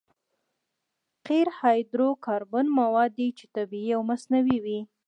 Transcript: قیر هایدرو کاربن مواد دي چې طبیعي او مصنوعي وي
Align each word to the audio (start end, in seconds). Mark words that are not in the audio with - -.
قیر 1.27 1.47
هایدرو 1.59 2.09
کاربن 2.25 2.65
مواد 2.79 3.11
دي 3.19 3.27
چې 3.37 3.45
طبیعي 3.55 3.91
او 3.95 4.01
مصنوعي 4.11 4.57
وي 4.65 4.79